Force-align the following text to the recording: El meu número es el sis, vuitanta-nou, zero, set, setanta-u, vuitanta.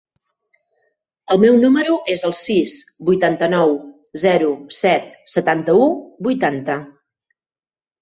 El 1.35 1.39
meu 1.43 1.59
número 1.65 1.97
es 2.15 2.23
el 2.31 2.33
sis, 2.41 2.73
vuitanta-nou, 3.11 3.77
zero, 4.27 4.51
set, 4.81 5.09
setanta-u, 5.37 5.89
vuitanta. 6.31 6.83